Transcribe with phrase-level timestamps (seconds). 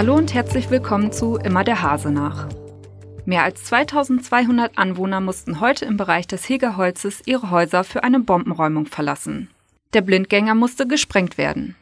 [0.00, 2.48] Hallo und herzlich willkommen zu Immer der Hase nach.
[3.26, 8.86] Mehr als 2200 Anwohner mussten heute im Bereich des Hegerholzes ihre Häuser für eine Bombenräumung
[8.86, 9.50] verlassen.
[9.92, 11.76] Der Blindgänger musste gesprengt werden.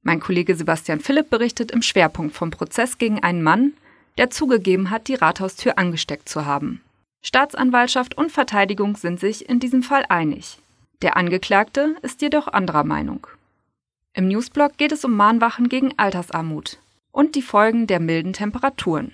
[0.00, 3.74] Mein Kollege Sebastian Philipp berichtet im Schwerpunkt vom Prozess gegen einen Mann,
[4.16, 6.80] der zugegeben hat, die Rathaustür angesteckt zu haben.
[7.20, 10.56] Staatsanwaltschaft und Verteidigung sind sich in diesem Fall einig.
[11.02, 13.26] Der Angeklagte ist jedoch anderer Meinung.
[14.14, 16.78] Im Newsblog geht es um Mahnwachen gegen Altersarmut
[17.12, 19.12] und die Folgen der milden Temperaturen.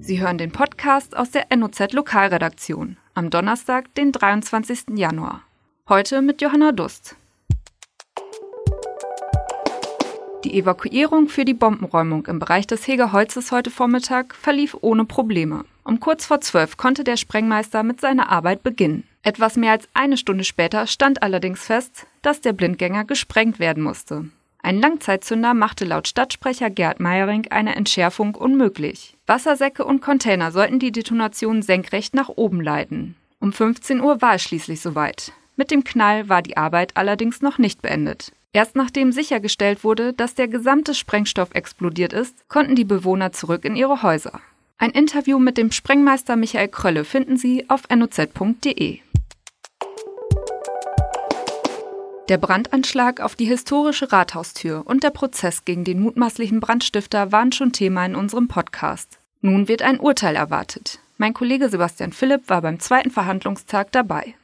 [0.00, 4.96] Sie hören den Podcast aus der NOZ Lokalredaktion am Donnerstag, den 23.
[4.96, 5.42] Januar.
[5.88, 7.16] Heute mit Johanna Dust.
[10.44, 15.64] Die Evakuierung für die Bombenräumung im Bereich des Hegerholzes heute Vormittag verlief ohne Probleme.
[15.84, 19.04] Um kurz vor zwölf konnte der Sprengmeister mit seiner Arbeit beginnen.
[19.22, 24.30] Etwas mehr als eine Stunde später stand allerdings fest, dass der Blindgänger gesprengt werden musste.
[24.64, 29.16] Ein Langzeitzünder machte laut Stadtsprecher Gerd Meyering eine Entschärfung unmöglich.
[29.26, 33.16] Wassersäcke und Container sollten die Detonation senkrecht nach oben leiten.
[33.40, 35.32] Um 15 Uhr war es schließlich soweit.
[35.56, 38.30] Mit dem Knall war die Arbeit allerdings noch nicht beendet.
[38.52, 43.74] Erst nachdem sichergestellt wurde, dass der gesamte Sprengstoff explodiert ist, konnten die Bewohner zurück in
[43.74, 44.40] ihre Häuser.
[44.78, 49.00] Ein Interview mit dem Sprengmeister Michael Krölle finden Sie auf noz.de.
[52.28, 57.72] Der Brandanschlag auf die historische Rathaustür und der Prozess gegen den mutmaßlichen Brandstifter waren schon
[57.72, 59.18] Thema in unserem Podcast.
[59.40, 61.00] Nun wird ein Urteil erwartet.
[61.18, 64.34] Mein Kollege Sebastian Philipp war beim zweiten Verhandlungstag dabei.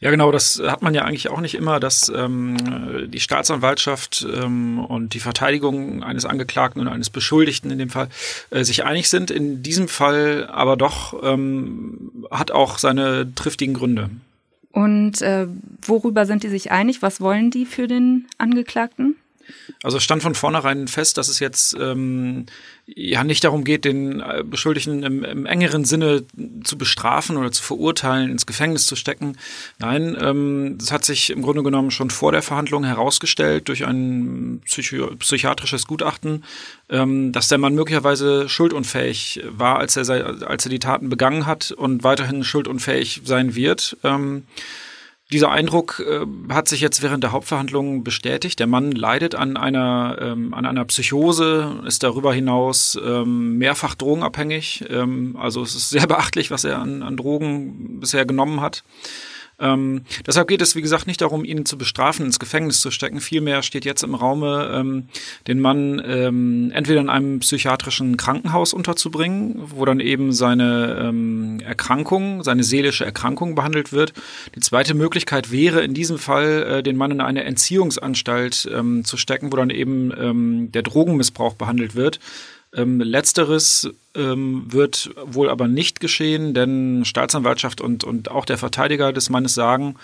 [0.00, 4.78] Ja, genau, das hat man ja eigentlich auch nicht immer, dass ähm, die Staatsanwaltschaft ähm,
[4.78, 8.08] und die Verteidigung eines Angeklagten oder eines Beschuldigten in dem Fall
[8.50, 9.30] äh, sich einig sind.
[9.30, 14.10] In diesem Fall aber doch ähm, hat auch seine triftigen Gründe.
[14.72, 15.46] Und äh,
[15.82, 17.02] worüber sind die sich einig?
[17.02, 19.16] Was wollen die für den Angeklagten?
[19.82, 22.46] Also stand von vornherein fest, dass es jetzt ähm,
[22.86, 26.24] ja nicht darum geht, den äh, Beschuldigten im, im engeren Sinne
[26.64, 29.36] zu bestrafen oder zu verurteilen, ins Gefängnis zu stecken.
[29.78, 35.14] Nein, ähm, hat sich im Grunde genommen schon vor der Verhandlung herausgestellt durch ein Psycho
[35.16, 36.44] psychiatrisches Gutachten,
[36.88, 40.08] ähm, dass der Mann möglicherweise schuldunfähig war, als er,
[40.46, 43.96] als er die Taten begangen hat und weiterhin schuldunfähig sein wird.
[44.04, 44.44] Ähm,
[45.32, 48.58] dieser Eindruck äh, hat sich jetzt während der Hauptverhandlungen bestätigt.
[48.58, 54.84] Der Mann leidet an einer, ähm, an einer Psychose, ist darüber hinaus ähm, mehrfach drogenabhängig.
[54.90, 58.82] Ähm, also es ist sehr beachtlich, was er an, an Drogen bisher genommen hat.
[59.60, 63.20] Ähm, deshalb geht es, wie gesagt, nicht darum, ihn zu bestrafen, ins Gefängnis zu stecken.
[63.20, 65.08] Vielmehr steht jetzt im Raume, ähm,
[65.46, 72.42] den Mann ähm, entweder in einem psychiatrischen Krankenhaus unterzubringen, wo dann eben seine ähm, Erkrankung,
[72.42, 74.12] seine seelische Erkrankung behandelt wird.
[74.54, 79.16] Die zweite Möglichkeit wäre in diesem Fall, äh, den Mann in eine Entziehungsanstalt ähm, zu
[79.16, 82.20] stecken, wo dann eben ähm, der Drogenmissbrauch behandelt wird.
[82.74, 89.12] Ähm, letzteres ähm, wird wohl aber nicht geschehen, denn Staatsanwaltschaft und, und auch der Verteidiger
[89.12, 89.96] des Mannes sagen,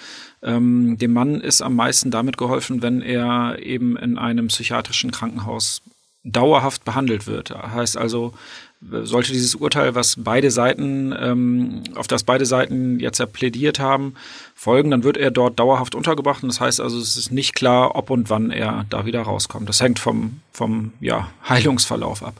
[0.43, 5.83] ähm, dem Mann ist am meisten damit geholfen, wenn er eben in einem psychiatrischen Krankenhaus
[6.25, 7.51] dauerhaft behandelt wird.
[7.51, 8.35] Heißt also,
[8.81, 14.15] sollte dieses Urteil, was beide Seiten, ähm, auf das beide Seiten jetzt ja plädiert haben,
[14.55, 16.43] folgen, dann wird er dort dauerhaft untergebracht.
[16.43, 19.69] Und das heißt also, es ist nicht klar, ob und wann er da wieder rauskommt.
[19.69, 22.35] Das hängt vom, vom ja, Heilungsverlauf ab.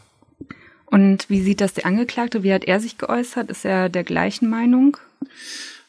[0.87, 2.43] Und wie sieht das der Angeklagte?
[2.43, 3.51] Wie hat er sich geäußert?
[3.51, 4.97] Ist er der gleichen Meinung?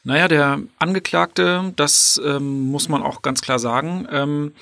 [0.03, 4.53] Naja, der Angeklagte, das ähm, muss man auch ganz klar sagen, ähm,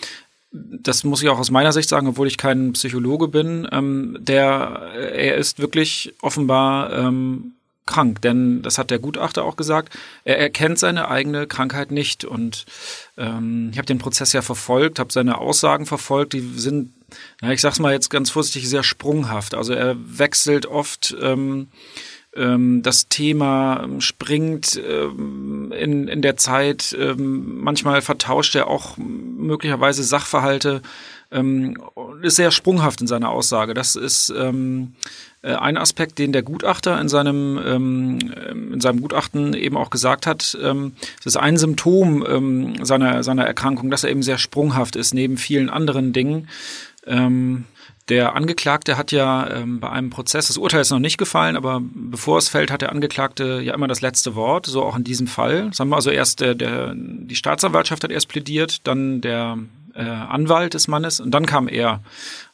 [0.51, 4.91] das muss ich auch aus meiner Sicht sagen, obwohl ich kein Psychologe bin, ähm, der,
[5.13, 7.54] er ist wirklich offenbar ähm,
[7.85, 12.65] krank, denn das hat der Gutachter auch gesagt, er erkennt seine eigene Krankheit nicht und
[13.17, 16.93] ähm, ich habe den Prozess ja verfolgt, habe seine Aussagen verfolgt, die sind,
[17.41, 19.53] na, ich sag's mal jetzt ganz vorsichtig, sehr sprunghaft.
[19.53, 21.67] Also er wechselt oft ähm,
[22.35, 30.03] das Thema ähm, springt ähm, in, in der Zeit, ähm, manchmal vertauscht er auch möglicherweise
[30.03, 30.81] Sachverhalte,
[31.31, 31.77] ähm,
[32.21, 33.73] ist sehr sprunghaft in seiner Aussage.
[33.73, 34.93] Das ist ähm,
[35.41, 38.19] äh, ein Aspekt, den der Gutachter in seinem, ähm,
[38.73, 40.57] in seinem Gutachten eben auch gesagt hat.
[40.61, 45.13] Ähm, es ist ein Symptom ähm, seiner, seiner Erkrankung, dass er eben sehr sprunghaft ist,
[45.13, 46.47] neben vielen anderen Dingen.
[47.05, 47.65] Ähm,
[48.09, 51.81] der Angeklagte hat ja ähm, bei einem Prozess, das Urteil ist noch nicht gefallen, aber
[51.81, 55.25] bevor es fällt, hat der Angeklagte ja immer das letzte Wort, so auch in diesem
[55.25, 55.73] Fall.
[55.73, 59.57] Sagen wir also erst der, der, die Staatsanwaltschaft hat erst plädiert, dann der
[59.95, 62.01] äh, Anwalt des Mannes und dann kam er.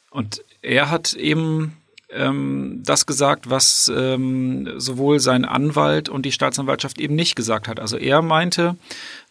[0.09, 1.73] Und er hat eben
[2.13, 7.79] ähm, das gesagt, was ähm, sowohl sein Anwalt und die Staatsanwaltschaft eben nicht gesagt hat.
[7.79, 8.75] Also er meinte,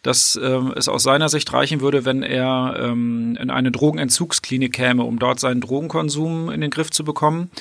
[0.03, 5.03] dass ähm, es aus seiner Sicht reichen würde, wenn er ähm, in eine Drogenentzugsklinik käme,
[5.03, 7.51] um dort seinen Drogenkonsum in den Griff zu bekommen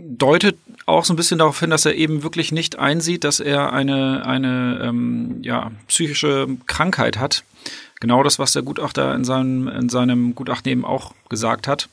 [0.00, 0.56] deutet
[0.86, 4.26] auch so ein bisschen darauf hin, dass er eben wirklich nicht einsieht, dass er eine,
[4.26, 7.44] eine ähm, ja, psychische Krankheit hat.
[8.00, 11.88] Genau das, was der Gutachter in seinem, in seinem Gutachten eben auch gesagt hat.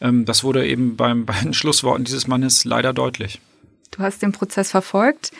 [0.00, 3.40] Ähm, das wurde eben beim, bei den Schlussworten dieses Mannes leider deutlich.
[3.90, 5.32] Du hast den Prozess verfolgt.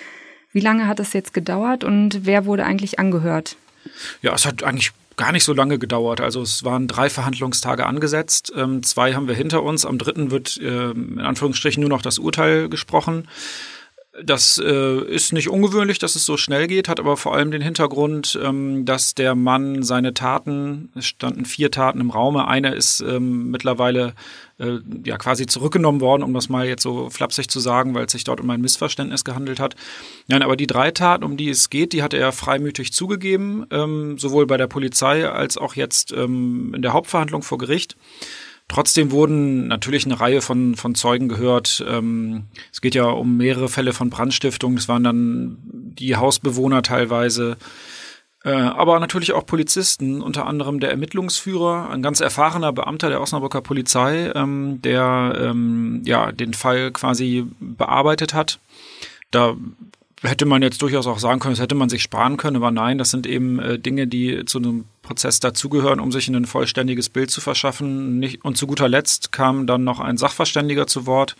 [0.52, 3.56] Wie lange hat es jetzt gedauert und wer wurde eigentlich angehört?
[4.20, 6.20] Ja, es hat eigentlich gar nicht so lange gedauert.
[6.20, 8.52] Also es waren drei Verhandlungstage angesetzt.
[8.56, 9.86] Ähm, zwei haben wir hinter uns.
[9.86, 13.28] Am dritten wird äh, in Anführungsstrichen nur noch das Urteil gesprochen.
[14.20, 17.62] Das äh, ist nicht ungewöhnlich, dass es so schnell geht, hat aber vor allem den
[17.62, 23.00] Hintergrund, ähm, dass der Mann seine Taten, es standen vier Taten im Raume, eine ist
[23.00, 24.12] ähm, mittlerweile
[24.58, 28.12] äh, ja quasi zurückgenommen worden, um das mal jetzt so flapsig zu sagen, weil es
[28.12, 29.76] sich dort um ein Missverständnis gehandelt hat.
[30.28, 34.18] Nein, aber die drei Taten, um die es geht, die hat er freimütig zugegeben, ähm,
[34.18, 37.96] sowohl bei der Polizei als auch jetzt ähm, in der Hauptverhandlung vor Gericht.
[38.68, 41.84] Trotzdem wurden natürlich eine Reihe von, von Zeugen gehört.
[41.86, 44.76] Ähm, es geht ja um mehrere Fälle von Brandstiftung.
[44.76, 47.56] Es waren dann die Hausbewohner teilweise.
[48.44, 53.60] Äh, aber natürlich auch Polizisten, unter anderem der Ermittlungsführer, ein ganz erfahrener Beamter der Osnabrücker
[53.60, 58.58] Polizei, ähm, der ähm, ja den Fall quasi bearbeitet hat.
[59.30, 59.56] Da
[60.22, 62.98] hätte man jetzt durchaus auch sagen können, das hätte man sich sparen können, aber nein,
[62.98, 67.30] das sind eben äh, Dinge, die zu einem Prozess dazugehören, um sich ein vollständiges Bild
[67.30, 68.20] zu verschaffen.
[68.20, 71.36] Nicht, und zu guter Letzt kam dann noch ein Sachverständiger zu Wort,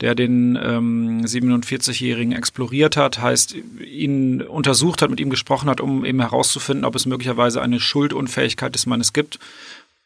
[0.00, 6.04] der den ähm, 47-Jährigen exploriert hat, heißt ihn untersucht hat, mit ihm gesprochen hat, um
[6.04, 9.40] eben herauszufinden, ob es möglicherweise eine Schuldunfähigkeit des Mannes gibt.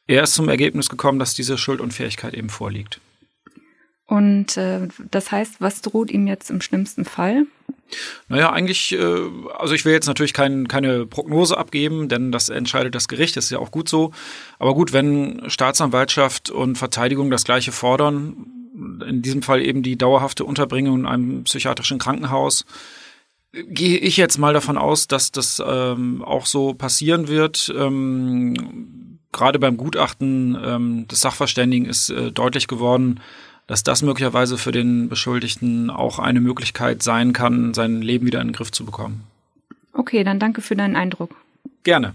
[0.07, 3.01] Er ist zum Ergebnis gekommen, dass diese Schuldunfähigkeit eben vorliegt.
[4.07, 7.47] Und äh, das heißt, was droht ihm jetzt im schlimmsten Fall?
[8.29, 9.21] Naja, eigentlich, äh,
[9.57, 13.45] also ich will jetzt natürlich kein, keine Prognose abgeben, denn das entscheidet das Gericht, das
[13.45, 14.13] ist ja auch gut so.
[14.59, 18.47] Aber gut, wenn Staatsanwaltschaft und Verteidigung das gleiche fordern,
[19.07, 22.65] in diesem Fall eben die dauerhafte Unterbringung in einem psychiatrischen Krankenhaus,
[23.53, 27.73] gehe ich jetzt mal davon aus, dass das ähm, auch so passieren wird.
[27.77, 33.21] Ähm, gerade beim Gutachten ähm, des Sachverständigen ist äh, deutlich geworden,
[33.67, 38.49] dass das möglicherweise für den Beschuldigten auch eine Möglichkeit sein kann, sein Leben wieder in
[38.49, 39.25] den Griff zu bekommen.
[39.93, 41.35] Okay, dann danke für deinen Eindruck.
[41.83, 42.15] Gerne.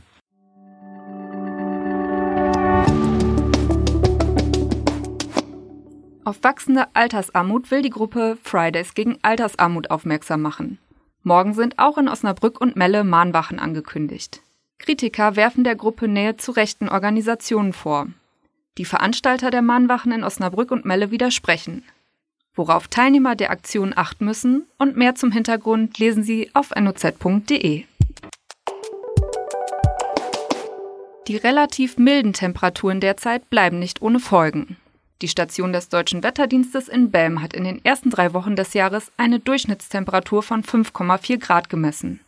[6.25, 10.78] Auf wachsende Altersarmut will die Gruppe Fridays gegen Altersarmut aufmerksam machen.
[11.24, 14.42] Morgen sind auch in Osnabrück und Melle Mahnwachen angekündigt.
[14.78, 18.07] Kritiker werfen der Gruppe Nähe zu rechten Organisationen vor.
[18.77, 21.83] Die Veranstalter der Mahnwachen in Osnabrück und Melle widersprechen.
[22.56, 27.86] Worauf Teilnehmer der Aktion achten müssen und mehr zum Hintergrund lesen Sie auf noz.de.
[31.27, 34.77] Die relativ milden Temperaturen derzeit bleiben nicht ohne Folgen.
[35.21, 39.12] Die Station des Deutschen Wetterdienstes in Belm hat in den ersten drei Wochen des Jahres
[39.18, 42.21] eine Durchschnittstemperatur von 5,4 Grad gemessen.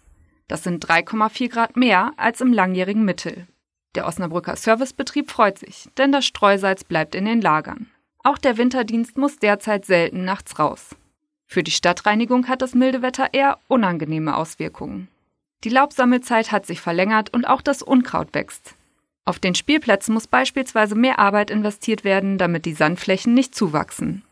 [0.47, 3.47] Das sind 3,4 Grad mehr als im langjährigen Mittel.
[3.95, 7.89] Der Osnabrücker Servicebetrieb freut sich, denn das Streusalz bleibt in den Lagern.
[8.23, 10.95] Auch der Winterdienst muss derzeit selten nachts raus.
[11.47, 15.09] Für die Stadtreinigung hat das milde Wetter eher unangenehme Auswirkungen.
[15.63, 18.75] Die Laubsammelzeit hat sich verlängert und auch das Unkraut wächst.
[19.25, 24.23] Auf den Spielplätzen muss beispielsweise mehr Arbeit investiert werden, damit die Sandflächen nicht zuwachsen.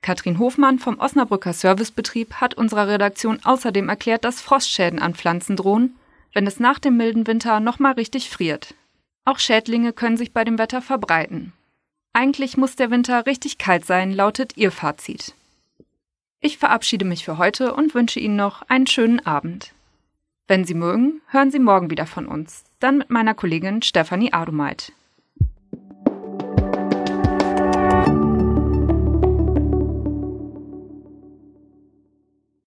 [0.00, 5.96] Katrin Hofmann vom Osnabrücker Servicebetrieb hat unserer Redaktion außerdem erklärt, dass Frostschäden an Pflanzen drohen,
[6.32, 8.74] wenn es nach dem milden Winter nochmal richtig friert.
[9.28, 11.52] Auch Schädlinge können sich bei dem Wetter verbreiten.
[12.14, 15.34] Eigentlich muss der Winter richtig kalt sein, lautet ihr Fazit.
[16.40, 19.74] Ich verabschiede mich für heute und wünsche Ihnen noch einen schönen Abend.
[20.46, 24.92] Wenn Sie mögen, hören Sie morgen wieder von uns, dann mit meiner Kollegin Stefanie Adumeit.